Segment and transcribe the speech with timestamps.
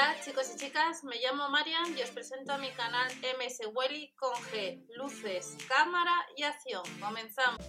[0.00, 3.06] Hola chicos y chicas, me llamo Marian y os presento a mi canal
[3.38, 6.82] MS Welly con G, luces, cámara y acción.
[6.98, 7.60] Comenzamos.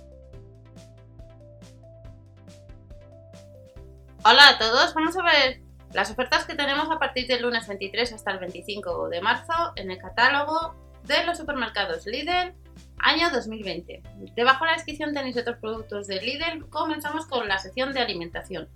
[4.23, 5.59] Hola a todos, vamos a ver
[5.91, 9.91] las ofertas que tenemos a partir del lunes 23 hasta el 25 de marzo en
[9.91, 10.73] el catálogo
[11.03, 12.55] de los supermercados Lidl
[12.99, 14.03] año 2020.
[14.37, 16.69] Debajo de la descripción tenéis otros productos de Lidl.
[16.69, 18.69] Comenzamos con la sección de alimentación.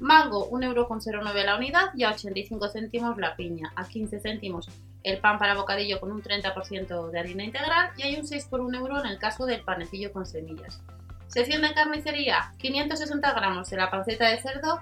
[0.00, 4.68] Mango 1,09€ la unidad y a 85 céntimos la piña, a 15 céntimos
[5.02, 8.60] el pan para bocadillo con un 30% de harina integral y hay un 6 por
[8.60, 10.80] 1 euro en el caso del panecillo con semillas.
[11.28, 14.80] Sección de carnicería, 560 gramos de la panceta de cerdo,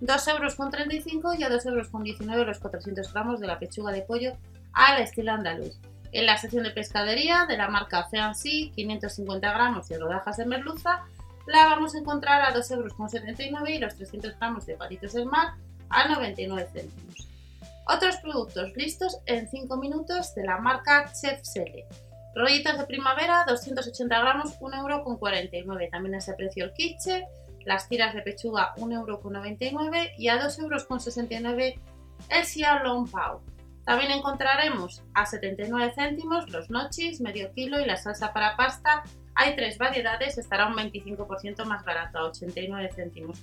[0.00, 4.36] 2,35 euros y a 2,19 euros los 400 gramos de la pechuga de pollo
[4.72, 5.78] al estilo andaluz.
[6.12, 11.04] En la sección de pescadería de la marca Sea 550 gramos de rodajas de merluza,
[11.46, 15.54] la vamos a encontrar a 2,79 euros y los 300 gramos de palitos del mar
[15.90, 17.28] a 99 céntimos.
[17.86, 21.86] Otros productos listos en 5 minutos de la marca Chef Sele.
[22.34, 25.78] Rollitos de primavera, 280 gramos, 1,49 euro.
[25.90, 27.26] También a ese precio el quiche.
[27.64, 29.98] Las tiras de pechuga, 1,99 euro.
[30.18, 31.80] Y a 2,69 euros
[32.30, 33.42] el Xiao Long Pao.
[33.84, 39.02] También encontraremos a 79 céntimos los nochis, medio kilo y la salsa para pasta
[39.34, 43.42] hay tres variedades, estará un 25% más barato, a 89 céntimos.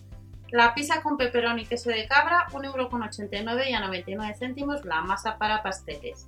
[0.49, 5.37] La pizza con peperón y queso de cabra, 1,89€ y a 99 céntimos la masa
[5.37, 6.27] para pasteles.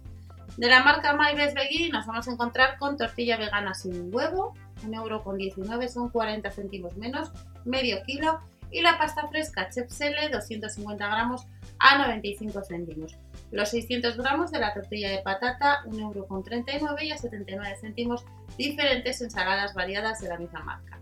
[0.58, 4.53] De la marca Maybes Veggie nos vamos a encontrar con tortilla vegana sin huevo,
[4.86, 7.31] 1,19€, son 40 céntimos menos,
[7.66, 8.39] medio kilo.
[8.70, 11.45] Y la pasta fresca Chef Sele, 250 gramos,
[11.80, 13.18] a 95 céntimos.
[13.52, 18.26] Los 600 gramos de la tortilla de patata, 1,39€ y a 79 céntimos
[18.58, 21.00] diferentes ensaladas variadas de la misma marca.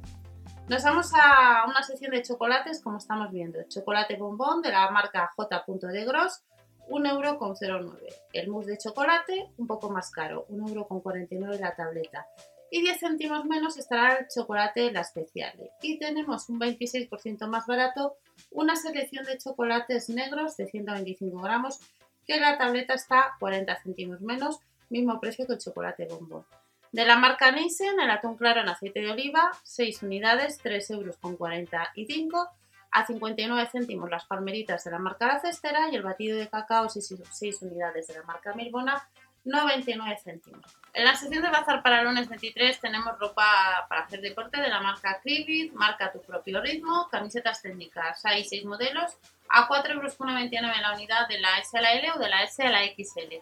[0.67, 3.59] Nos vamos a una sección de chocolates como estamos viendo.
[3.67, 5.65] Chocolate bombón de la marca J.
[5.91, 6.43] de Gros,
[6.89, 7.97] 1,09€.
[8.33, 12.25] El mousse de chocolate, un poco más caro, 1,49€ la tableta.
[12.73, 15.53] Y 10 céntimos menos estará el chocolate La Especial.
[15.81, 18.15] Y tenemos un 26% más barato
[18.49, 21.79] una selección de chocolates negros de 125 gramos,
[22.25, 26.45] que la tableta está 40 céntimos menos, mismo precio que el chocolate bombón.
[26.93, 32.47] De la marca Nielsen, el atún claro en aceite de oliva, 6 unidades, 3,45 euros.
[32.93, 36.87] A 59 céntimos las palmeritas de la marca La Cestera y el batido de cacao,
[36.89, 39.07] 6, unidades de la marca Milbona,
[39.43, 40.80] 99 céntimos.
[40.93, 44.81] En la sección de bazar para lunes 23 tenemos ropa para hacer deporte de la
[44.81, 50.93] marca Cribit, marca tu propio ritmo, camisetas técnicas, hay 6 modelos, a 4,99 euros la
[50.93, 53.35] unidad de la S a la L o de la S a la XL.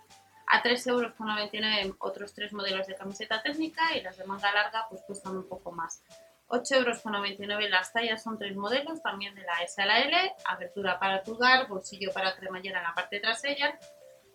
[0.46, 5.02] A 3,99 euros otros 3 modelos de camiseta técnica y las de manga larga pues
[5.08, 6.04] cuestan un poco más.
[6.50, 11.00] 8,99 euros las tallas son 3 modelos, también de la S a la L, abertura
[11.00, 13.80] para pulgar, bolsillo para cremallera en la parte trasera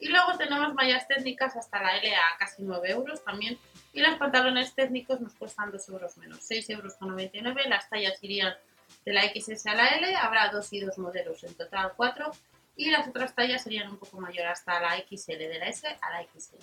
[0.01, 3.59] y luego tenemos mallas técnicas hasta la L a casi 9 euros también.
[3.93, 7.63] Y los pantalones técnicos nos cuestan 2 euros menos, 6 euros con 99.
[7.69, 8.55] Las tallas irían
[9.05, 12.31] de la XS a la L, habrá 2 y 2 modelos, en total 4.
[12.77, 16.11] Y las otras tallas serían un poco mayor, hasta la XL, de la S a
[16.11, 16.57] la XL.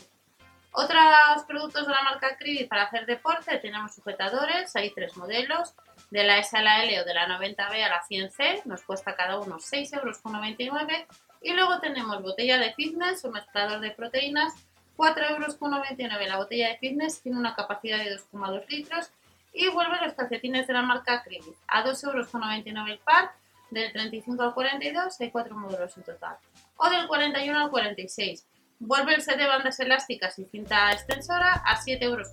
[0.73, 5.73] Otros productos de la marca Cribit para hacer deporte, tenemos sujetadores, hay tres modelos,
[6.11, 9.15] de la S a la L o de la 90B a la 100C, nos cuesta
[9.15, 11.07] cada uno 6,99 euros
[11.41, 14.53] y luego tenemos botella de fitness o mezclador de proteínas,
[14.97, 16.27] 4,99 euros.
[16.27, 19.09] La botella de fitness tiene una capacidad de 2,2 litros
[19.53, 23.31] y vuelve los calcetines de la marca Cribit a 2,99 euros el par.
[23.71, 26.35] Del 35 al 42 hay cuatro modelos en total.
[26.75, 28.45] O del 41 al 46.
[28.81, 32.27] Vuelve el set de bandas elásticas y cinta extensora a 7,99 euros.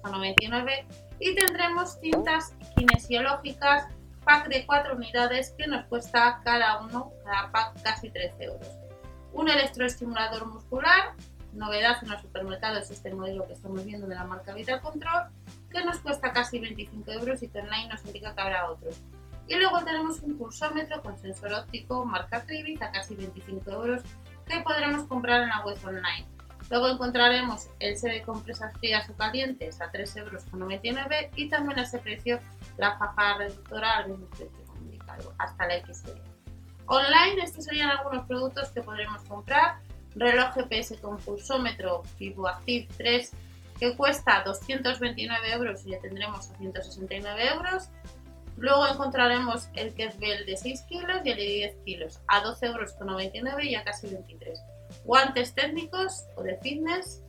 [1.21, 3.87] Y tendremos cintas kinesiológicas,
[4.25, 8.69] pack de 4 unidades que nos cuesta cada uno, cada pack casi 13 euros
[9.33, 11.15] un electroestimulador muscular,
[11.53, 15.29] novedad en los supermercados es este modelo que estamos viendo de la marca Vital Control,
[15.71, 19.01] que nos cuesta casi 25 euros y que online nos indica que habrá otros.
[19.47, 24.03] Y luego tenemos un pulsómetro con sensor óptico marca Cribit a casi 25 euros
[24.47, 26.27] que podremos comprar en la web online.
[26.71, 30.45] Luego encontraremos el set de compresas frías o calientes a 3,99 euros
[31.35, 32.41] y también a ese precio
[32.77, 36.11] la faja reductora al mismo precio comunicado, hasta la XL.
[36.87, 39.79] Online, estos serían algunos productos que podremos comprar.
[40.15, 43.33] Reloj GPS con pulsómetro FiboActive 3
[43.79, 47.89] que cuesta 229 euros y ya tendremos a 169 euros.
[48.57, 53.65] Luego encontraremos el Kettlebell de 6 kilos y el de 10 kilos a 12,99 euros
[53.65, 54.61] y a casi 23.
[55.09, 57.23] Guantes técnicos o de fitness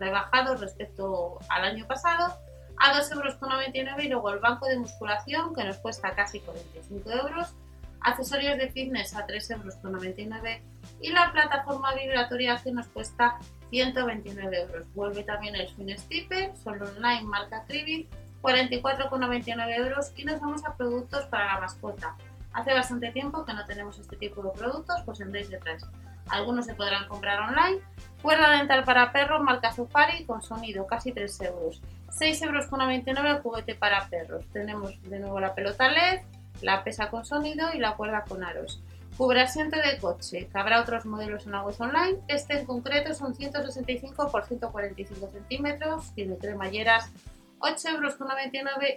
[0.00, 2.36] rebajados respecto al año pasado
[2.76, 7.54] a 2,99 euros y luego el banco de musculación que nos cuesta casi 45 euros
[8.00, 10.60] accesorios de fitness a 3,99 euros
[11.00, 13.38] y la plataforma vibratoria que nos cuesta
[13.70, 14.92] 129 euros.
[14.94, 18.10] Vuelve también el Swing Sticker, solo online, marca Cribit,
[18.42, 22.16] 44,99 euros y nos vamos a productos para la mascota.
[22.54, 25.86] Hace bastante tiempo que no tenemos este tipo de productos, pues en detrás.
[26.30, 27.80] Algunos se podrán comprar online.
[28.22, 31.82] Cuerda dental para perros, marca Zufari, con sonido, casi 3 euros.
[32.08, 34.44] 6,99 euros el juguete para perros.
[34.52, 36.20] Tenemos de nuevo la pelota LED,
[36.60, 38.82] la pesa con sonido y la cuerda con aros.
[39.16, 42.18] Cubre asiento de coche, que habrá otros modelos en la web online.
[42.28, 47.10] Este en concreto son 165 por 145 centímetros, tiene cremalleras,
[47.58, 48.14] 8,99 euros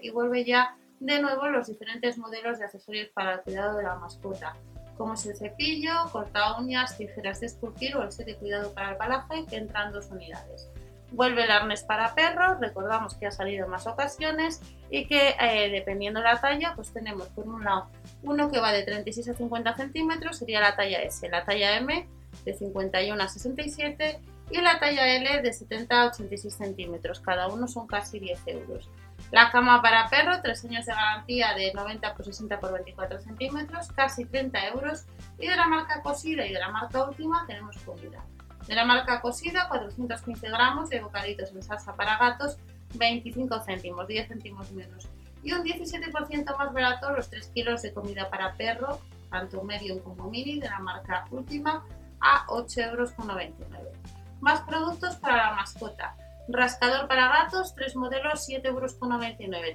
[0.02, 3.96] y vuelve ya de nuevo los diferentes modelos de accesorios para el cuidado de la
[3.96, 4.56] mascota,
[4.98, 8.92] como es el cepillo, corta uñas, tijeras de esculpir o el set de cuidado para
[8.92, 10.70] el palaje, que entran dos unidades.
[11.12, 15.70] Vuelve el arnés para perros, recordamos que ha salido en más ocasiones y que eh,
[15.70, 17.88] dependiendo de la talla, pues tenemos por un lado
[18.24, 22.08] uno que va de 36 a 50 centímetros, sería la talla S, la talla M
[22.46, 24.20] de 51 a 67
[24.50, 28.90] y la talla L de 70 a 86 centímetros, cada uno son casi 10 euros.
[29.34, 33.88] La cama para perro, 3 años de garantía de 90 por 60 por 24 centímetros,
[33.88, 35.06] casi 30 euros.
[35.40, 38.24] Y de la marca Cosida y de la marca Última tenemos comida.
[38.68, 42.58] De la marca Cosida, 415 gramos de bocaditos en salsa para gatos,
[42.94, 45.10] 25 céntimos, 10 céntimos menos.
[45.42, 49.00] Y un 17% más barato los 3 kilos de comida para perro,
[49.32, 51.84] tanto medio como mini, de la marca Última,
[52.20, 53.98] a 8,99 euros.
[54.42, 56.16] Más productos para la mascota.
[56.48, 58.98] Rascador para gatos, tres modelos, 7,99 euros.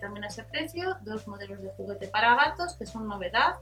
[0.00, 3.56] También a ese precio, dos modelos de juguete para gatos, que son novedad,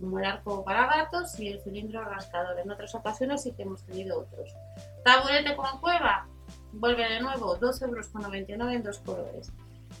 [0.00, 2.58] como el arco para gatos y el cilindro rascador.
[2.58, 4.50] En otras ocasiones sí que hemos tenido otros.
[5.04, 6.26] Taburete con cueva,
[6.72, 9.52] vuelve de nuevo, 2,99 euros en dos colores.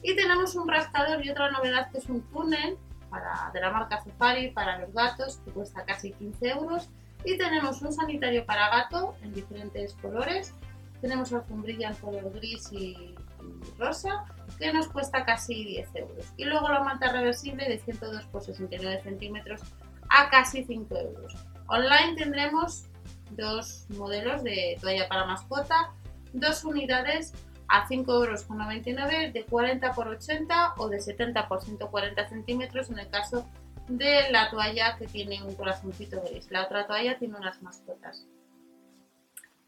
[0.02, 2.76] Y tenemos un rascador y otra novedad que es un túnel
[3.08, 6.88] para, de la marca Safari para los gatos, que cuesta casi 15 euros.
[7.24, 10.54] Y tenemos un sanitario para gato en diferentes colores
[11.00, 13.14] tenemos alfombrilla en color gris y,
[13.78, 14.24] rosa
[14.58, 16.26] que nos cuesta casi 10 euros.
[16.36, 19.60] Y luego la manta reversible de 102 por 69 centímetros
[20.08, 21.36] a casi 5 euros.
[21.68, 22.84] Online tendremos
[23.30, 25.92] dos modelos de toalla para mascota,
[26.32, 27.32] dos unidades
[27.68, 33.08] a 5,99 euros de 40 por 80 o de 70 por 140 centímetros en el
[33.08, 33.46] caso
[33.88, 36.50] de la toalla que tiene un corazoncito gris.
[36.50, 38.26] La otra toalla tiene unas mascotas.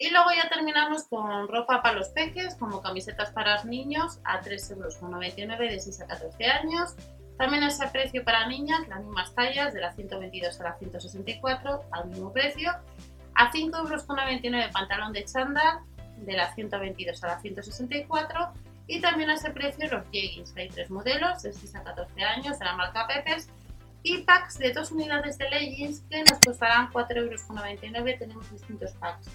[0.03, 4.41] Y luego ya terminamos con ropa para los peques, como camisetas para los niños a
[4.41, 6.95] 3,99 euros de 6 a 14 años.
[7.37, 12.09] También ese precio para niñas, las mismas tallas, de la 122 a la 164, al
[12.09, 12.73] mismo precio.
[13.35, 15.81] A 5,99 euros pantalón de chándal,
[16.17, 18.53] de la 122 a la 164.
[18.87, 20.57] Y también a ese precio los jeggings.
[20.57, 23.51] Hay tres modelos, de 6 a 14 años, de la marca Pepes.
[24.03, 28.19] Y packs de dos unidades de leggings que nos costarán 4,99 euros.
[28.19, 29.29] Tenemos distintos packs.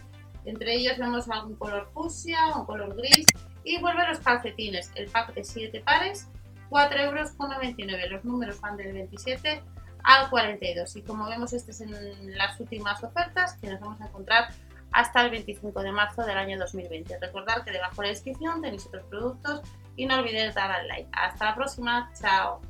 [0.46, 3.26] Entre ellos vemos algún color fucsia, un color gris
[3.64, 4.92] y vuelve los calcetines.
[4.96, 6.30] El pack de 7 pares,
[6.70, 8.12] 4,99 euros.
[8.12, 9.64] Los números van del 27
[10.04, 10.96] al 42.
[10.96, 14.54] Y como vemos, estas es en las últimas ofertas que nos vamos a encontrar
[14.92, 17.20] hasta el 25 de marzo del año 2020.
[17.20, 19.62] Recordad que debajo de la descripción tenéis otros productos
[19.96, 21.10] y no olvidéis dar al like.
[21.12, 22.62] Hasta la próxima, chao.